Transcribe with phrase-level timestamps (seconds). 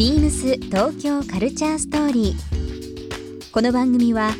[0.00, 3.52] ビームス東京カルチャーストーリー。
[3.52, 4.30] この番組は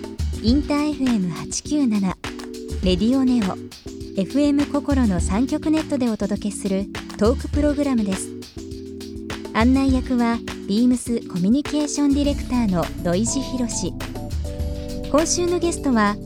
[0.43, 2.01] インター FM897
[2.83, 3.59] レディオネオ
[4.19, 6.87] FM 心の三極ネットでお届けする
[7.19, 8.31] トークプログラムです。
[9.53, 13.93] 案内役はビームスコミュニケーションディレクターの土井博志。
[15.11, 16.17] 今週のゲストは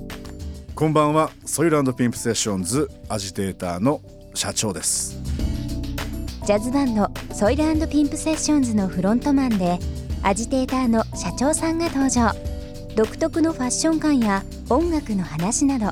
[0.76, 4.00] こんばんはソイルピンプセッションズアジテーターの
[4.32, 5.20] 社長です
[6.46, 7.10] ジャズバンド
[7.44, 9.78] ソイルピンプセッションズのフロントマンで
[10.22, 12.32] アジテーターの社長さんが登場。
[12.96, 15.88] 独特のファッション感や音楽の話など。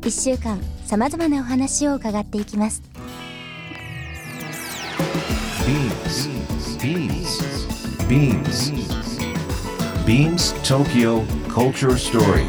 [0.00, 2.82] 1週間さまざまなお話を伺っていきます。
[5.64, 6.28] ビームス
[6.84, 8.72] ビームスビームス
[10.04, 12.48] ビームス東京 Culture Story.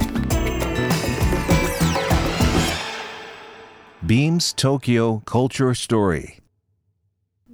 [4.04, 6.41] Beams Tokyo Culture Story.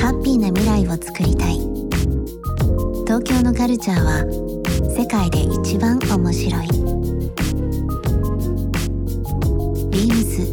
[0.00, 1.58] ハッピーな未来をつくりたい。
[3.04, 4.24] 東京のカルチャーは
[4.96, 6.68] 世界で一番面白い。
[9.90, 10.46] ビームス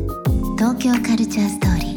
[0.57, 1.95] 東京カルチャーストーリー。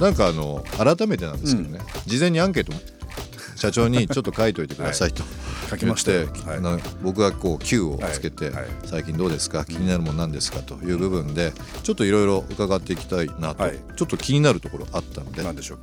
[0.00, 2.72] なんかあの改めてなんですけどね、事前にアンケート
[3.56, 5.24] 社長にちょっと書いといてくださいと
[5.68, 6.60] 書きましてはい。
[6.60, 8.50] な僕がこう Q をつけて、
[8.84, 9.64] 最近どうですか？
[9.64, 10.60] 気になるものなんですか？
[10.60, 11.52] という部分で
[11.82, 13.78] ちょっといろいろ伺っていきたいなと、はい。
[13.96, 15.42] ちょっと気になるところあったので。
[15.42, 15.78] 何でしょう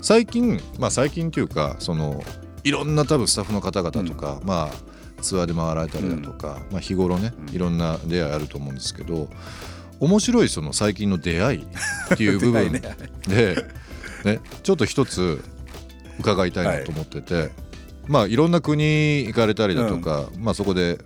[0.00, 2.22] 最近まあ最近というかその
[2.62, 9.28] いろんな多分スタッフの方々とか、まあツアーで回られたりだとか、まあ、日頃ねいろんな出会いあると思うんですけど
[9.98, 12.80] 面白いその最近の出会いっていう 部分出
[13.26, 13.66] で、
[14.24, 15.42] ね、ちょっと一つ
[16.20, 17.50] 伺いたいなと思ってて、
[18.08, 20.98] まあいろんな国行かれたりだとか、まあそこで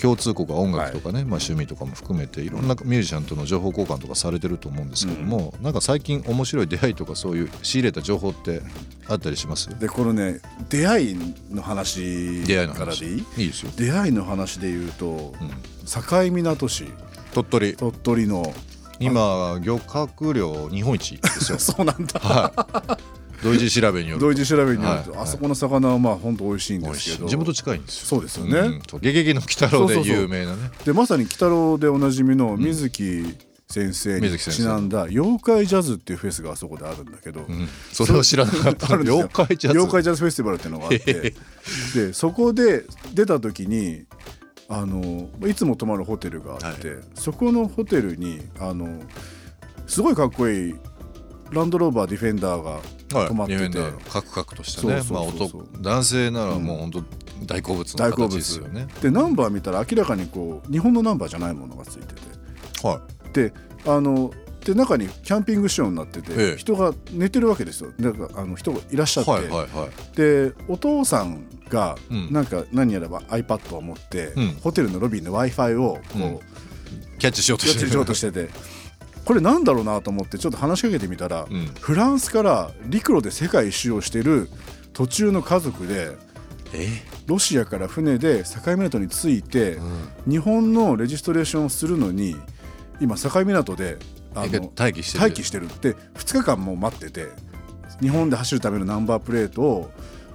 [0.00, 8.62] 共通項が音楽とかね、まあ趣味とかも含めていろんなミュージシャンとの情報交換とかされてると思うんですけども、なんか最近面白い出会いとかそういう仕入れた情報って
[9.08, 9.68] あったりします？
[9.80, 11.18] でこのね出会い
[11.50, 12.78] の話出会いの話。
[12.78, 13.24] からでいい？
[13.42, 15.06] いいですよ、出会いの話で言うと
[15.40, 15.48] うん、
[16.30, 16.84] 境港市。
[17.32, 17.76] 鳥取。
[17.76, 18.54] 鳥取の。
[19.00, 21.58] 今漁獲量日本一ですよ。
[21.62, 22.18] そうなんだ。
[22.20, 23.07] はい
[23.42, 25.20] 土井寺調べによる同時調べによると、はい。
[25.22, 27.28] あそこの魚はまあ本当美味しいんですけど。
[27.28, 28.06] 地元近いんですよ。
[28.06, 29.00] そうですよね、うん。
[29.00, 30.70] ゲゲゲの鬼太郎で有名なね。
[30.84, 33.36] でまさに鬼太郎でおなじみの水木
[33.68, 37.68] 先生にちなんだ妖怪ジャズっていうフェスがあそこであるんだけど、うん。
[37.92, 39.78] それを知らなかった妖怪ジャズ。
[39.78, 41.34] 妖怪ジャズフェスティバルっていうのがあって。
[41.94, 42.84] でそこで
[43.14, 44.04] 出た時に
[44.70, 49.00] あのいつも泊まるホテルがあって、そこのホテルにあの
[49.86, 50.74] すごいかっこいい
[51.50, 52.80] ランドローバーディフェンダーがは
[53.24, 55.00] い泊まってて、ディフェンダーのカクカクとしたね。
[55.00, 57.04] 男男性ならもう本当
[57.46, 58.88] 大好物の形です物よね。
[59.00, 62.86] でナンバー見たら明らかにこう日本のナンバーじゃないものがついてて。
[62.86, 63.00] は
[63.32, 63.52] で
[63.86, 64.32] あの
[64.64, 66.56] で中にキャンピング仕様になってて、ええ。
[66.56, 67.92] 人が寝てるわけですよ。
[67.98, 70.16] だからあの人がいらっしゃって、いはいはいはい。
[70.16, 72.32] でお父さんがうん。
[72.32, 74.48] なんか何やらば iPad を持って、うん。
[74.62, 76.38] ホテルのロビーの w i f i をこう、うん。
[77.18, 77.80] キャッチしようとしてる。
[77.80, 78.50] やってしようとしてて
[79.28, 81.66] これなんだろうなと思ってちょっと話しかけてみたら、うん。
[81.82, 84.48] フランスから陸路で世界一周をしてる
[84.94, 86.16] 途中の家族で
[86.72, 86.88] え？
[87.26, 90.32] ロシアから船で境港に着いて、うん。
[90.32, 92.36] 日本のレジストレーションをするのに
[93.02, 93.98] 今境港で
[94.34, 95.24] あえの待機してる。
[95.24, 97.26] 待機してるって2日間もう待ってて
[98.00, 99.90] 日本で走るためのナンバープレートを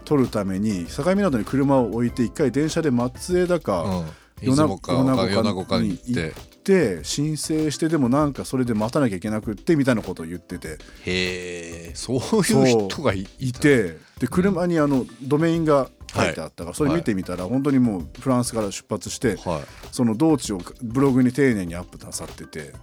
[0.05, 4.05] 取るために境港に車を置いて一回電車で松江だか、うん
[4.43, 6.21] 出雲か米子かに行って。
[6.21, 10.69] 行って申請してでもなんかそれで待たなきゃいけなくってみたいなことを言ってて。
[10.69, 19.62] へえそういう人がいいてで車にあのドメインが書いてあったから、それ見てみたら本当にもうフランスから出発して、はい。
[19.91, 22.73] その道中をブログに丁寧にアップなさってて。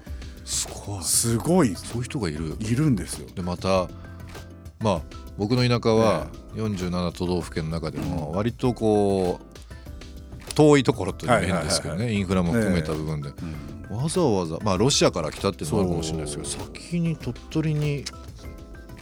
[0.45, 1.05] すごい。
[1.05, 1.75] すごい。
[1.77, 2.57] そういう人がいる。
[2.59, 3.29] いるんですよ。
[3.35, 3.89] でまた
[4.81, 5.03] まあ
[5.39, 9.50] 僕の田舎は47都道府県の中でも割とこう
[10.61, 13.31] 遠いところという変ですけどねインフラも含めた部分で。
[13.91, 18.05] わざわざまあロシアから来たっていうのもあるかもしれないですけど先に鳥取に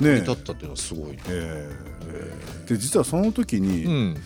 [0.00, 1.70] ね立ったっていうのはすごいねえ。
[2.64, 2.68] ー。
[2.68, 4.16] で実はその時に、うん。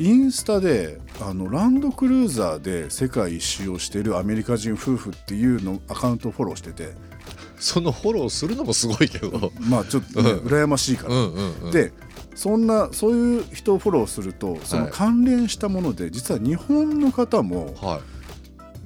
[0.00, 6.92] インスタであのランドクルーザーで世界一周をしているアメリカ人夫婦っていうのアカウントをフォローしてて。
[7.58, 9.52] そのフォローするのもすごいけど。
[9.58, 11.14] まあちょっと、ね、羨ましいから。
[11.14, 11.70] うんうんうん。
[11.72, 11.92] で
[12.38, 14.92] そんなそういう人をフォローするとそのはい。
[14.92, 18.00] 関連したもので、実は日本の方もは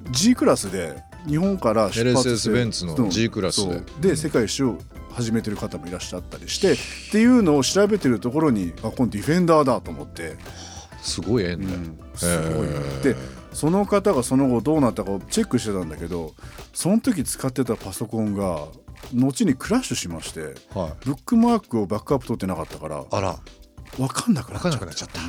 [0.09, 0.95] G クラスで
[1.27, 4.09] 日本から出発して LSS ベンツの G クラスで。
[4.09, 4.77] で世界一周を
[5.11, 6.77] 始めてる方もいらっしゃったりしてっ
[7.11, 10.25] ていうのを調べてるところにあこのディフェンダーだと思って、い
[11.03, 11.67] すごい縁だ。
[11.73, 11.79] よ、
[12.15, 12.67] すごい。
[13.03, 13.15] で
[13.53, 16.33] その方がその後どうなったかをチェックしてたんだけど
[16.73, 18.65] その時使ってたパソコンが
[19.13, 20.41] 後にクラッシュしまして
[20.73, 21.05] はい。
[21.05, 23.37] ブックマークをバックアップ取ってなかったからあら。
[23.97, 24.69] 分かんなくなっちゃった。
[24.69, 25.21] 分かんなくなっちゃった。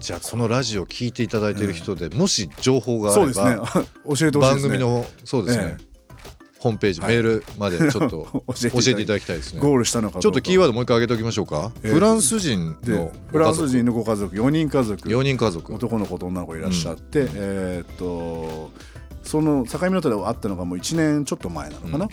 [0.00, 3.62] じゃあこのラジオ聞いていただいている人で、もし情報があればそうですね。
[3.74, 4.76] 教えてほしい番ですね。
[4.76, 5.88] 組のそうですね、え
[6.60, 7.14] ホームページ、はい。
[7.14, 9.60] メールまでちょっと 教教えていただきたいですね。
[9.60, 15.08] ゴールしたのかちょっとキーワードもう一回上げておきましょうか、えーフランス人でのフランス人のご家族4人家族。
[15.08, 15.74] 4人家族。
[15.74, 18.70] 男の子と女の子いらっしゃって、えーっと
[19.24, 22.08] その境目の辺りで会ったのがもう1年ちょっと前なのかな、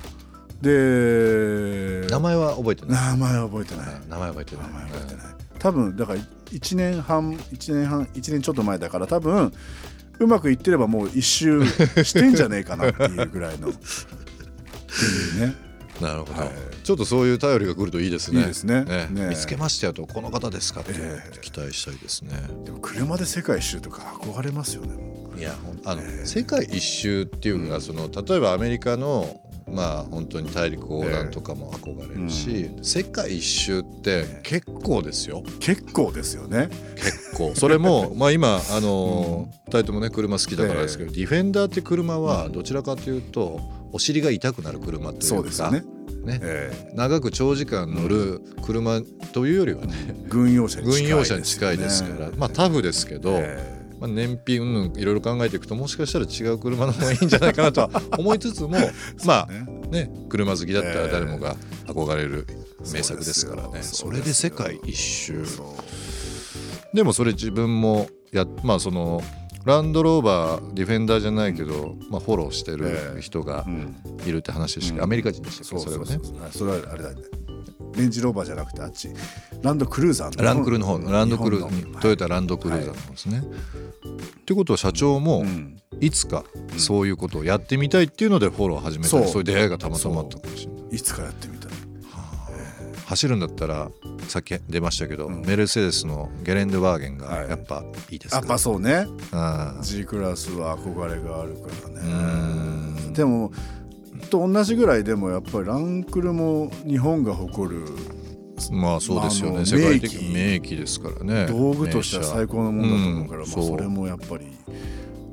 [0.61, 3.11] で名前は覚えてない。
[3.11, 3.85] 名前は覚えてない。
[4.07, 4.65] 名前は覚えてない。
[4.67, 5.25] 名前は覚えてない。
[5.59, 9.51] 多分だから1年半1年半1年ちょっと前だから多分
[10.19, 13.69] うまくいってればもう一周してんじゃねえかなっていうぐらいの。
[13.69, 13.77] って
[15.37, 15.55] いうね。
[16.01, 16.51] なるほど、はい。
[16.83, 18.41] ちょっとそういう頼りが来るといいですね。
[18.41, 18.83] いいですね。
[18.83, 19.07] ね。
[19.09, 19.27] ね。
[19.29, 21.37] 見つけましたよとこの方ですかってええ。
[21.39, 22.31] 期待したいですね、
[22.65, 24.93] でも車で世界一周とか憧れますよね
[25.37, 25.55] いや
[25.85, 35.43] あの、世界一周っていうのがその例えばアメリカのまあ本当に大陸横断とかも憧れるし、世界一周って結構ですよ。
[35.59, 36.69] 結構ですよね。
[36.95, 37.53] 結構。
[37.55, 43.59] それも まあ今あの2人ともね車好きだからですけど、ディフェンダーって車はどちらかというと
[43.91, 45.83] お尻が痛くなる車というかね、
[46.23, 46.39] ね。
[46.43, 49.01] え長く長時間乗る車
[49.33, 52.31] というよりはねえ軍用車に近い軍用車に近いですから。
[52.37, 57.89] まあタフですけど、えまあ、燃費うんぬんいろいろ考えていくともしかしたら違う車の方がいいんじゃないかなとは
[58.19, 58.69] 思いつつも
[59.25, 59.65] まあね
[60.07, 61.55] ね車好きだったら誰もが
[61.87, 62.45] 憧れる
[62.91, 65.43] 名作ですからね、それで世界一周
[66.93, 69.21] でもそれ自分もやまあその
[69.65, 73.95] ランドローバーディフェンダーじゃないけど、まあ、フォローしてるええ人がうん。
[74.23, 75.03] いるって話でしたけど、うん。
[75.05, 75.83] アメリカ人でしたっけ？
[75.83, 76.19] それはね。
[76.51, 77.15] それはあれだね
[77.95, 79.09] レンジローバーじゃなくてあっち
[79.61, 83.39] ランドクルーザーのランクルの方のランドクル日本のトヨタランドクルーザーの方ですね。
[83.39, 83.41] っ
[84.45, 86.43] ていうことは社長もうんいつか
[86.77, 89.09] そういうことをやってみたいっていうのでフォローを始めた。
[89.09, 89.21] そう。
[89.23, 90.95] りそういう出会いがたまたまあったかもしれない。
[90.95, 91.71] いつかやってみたい。
[93.05, 93.91] 走るんだったら
[94.27, 95.41] さっき出ましたけど、うん。
[95.41, 97.49] メルセデスのゲレンデワーゲンがはい。
[97.49, 99.07] やっぱいいですやっぱそうね。
[99.31, 102.95] あ G クラスは憧れがあるからうん。
[102.95, 103.51] ねでも
[104.35, 107.85] と同じぐらいでもやっぱりランクルも日本が誇る
[108.71, 109.65] まあそうですよね。
[109.65, 110.77] 世界的名機。
[110.77, 111.45] ですからね。
[111.47, 114.47] 道具としては最高のものだと思うから、うんまあ、それもやっぱり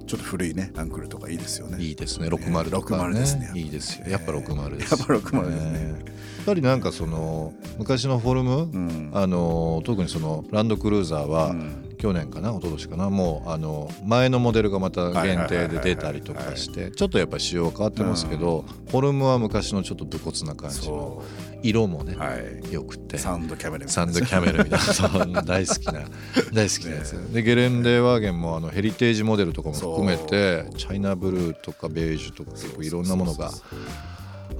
[0.06, 1.80] ちょっと古いねランクルとかいいですよね。
[1.80, 2.28] いいですね。
[2.28, 4.06] 60とか60ですねいいですよ。
[4.08, 4.90] やっぱ60です。
[4.90, 5.88] やっぱ60ですね。
[5.88, 9.10] やっぱりなんかその昔のフォルム、うん。
[9.14, 21.22] あの特にそのランドクルーザーは、うん去年かな一昨年かなもうあの前のモデルがまた限定で出たりとかしてちょっとやっぱり仕様は変わってますけど、フォルムは昔のちょっと武骨な感じのそ
[21.62, 22.32] 色もね、うは
[22.70, 22.72] い。
[22.72, 23.18] よくて。
[23.18, 24.02] サンドキャメルみたいな。
[24.02, 25.42] サンドキャメルみたいな。
[25.42, 25.92] 大好きな
[26.52, 33.52] 大好きなやつ、でゲレンデワーゲンもあのヘリテージモデルとかも含めてチャイナブルーとかベージュとか結構いろんなものが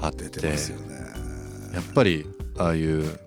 [0.01, 0.27] あって。
[1.75, 2.25] やっぱり
[2.59, 3.19] ああいう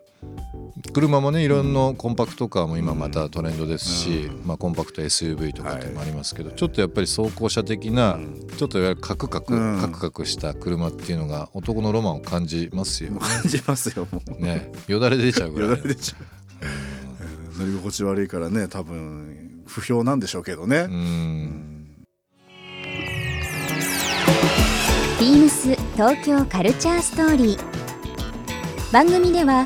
[0.96, 8.18] 車もねいろんなコンパクトカーも今またトレンドですし、まあ、コンパクト SUV とかってもありますけど、ちょっとやっぱり走行車的な、
[8.56, 9.82] ちょっといわゆるカクカク、うん。
[9.82, 13.12] カクカクした車っていうのが男のロマンを感じますよ。
[13.12, 14.42] もう感じますよもう。
[14.42, 14.72] ね。
[14.88, 16.16] よだれ出ちゃうぐらいよだれ出ちゃ
[16.64, 17.60] う。
[17.60, 17.68] うん。
[17.68, 21.88] 乗り心地悪いからね多分不評なんでしょうけどね、うん。
[25.20, 27.76] ビームス東京カルチャーストーリー。
[28.94, 29.66] 番組では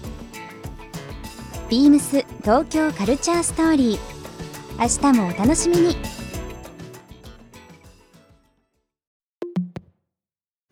[1.71, 3.99] ビームス東京カルチャーストーリー。
[4.77, 5.95] 明日もお楽しみに。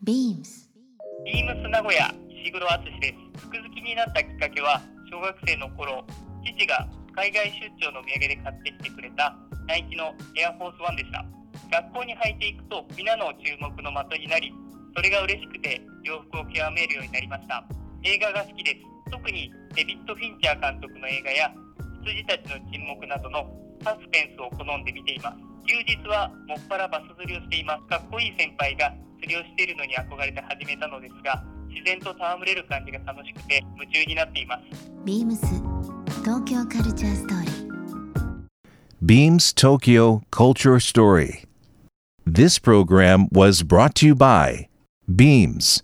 [0.04, 0.68] ビームス
[1.24, 2.12] ビームス名古屋
[2.44, 3.40] 石黒敦です。
[3.48, 6.04] 服好きになったきっかけは小学生の頃、
[6.44, 9.34] 父が海外出張の土産で買ってきてくれた
[9.68, 11.24] ナイキのエアフォースワンでした。
[11.80, 14.52] 学校に履いていくと皆の注目の的になり
[14.94, 17.64] それが嬉しくて洋服を極めるようになりました。
[18.02, 18.89] 映画が好きです。
[19.10, 21.52] 特にデビッド・フィンチャー監督の映画や
[22.02, 23.46] 羊たちの沈黙などの
[23.82, 25.36] サスペンスを好んで見ています
[25.66, 35.46] 休日はもっぱらバス釣りをしていますかっこいい先輩が釣りをしているのに憧れて始めたのですが自然と戯れる感じが楽しくて夢中になっていますビームス
[36.24, 37.60] 東京カルチャーストーリー
[39.02, 41.44] Beams Tokyo Culture Story.
[42.26, 44.68] This program was brought to you by
[45.08, 45.82] Beams.